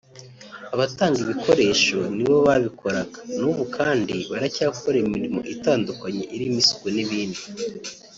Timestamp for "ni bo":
2.15-2.37